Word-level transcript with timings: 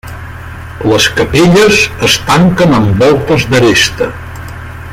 Les 0.91 1.09
capelles 1.19 1.83
es 2.09 2.17
tanquen 2.31 2.73
amb 2.79 3.05
voltes 3.05 3.47
d'aresta. 3.53 4.09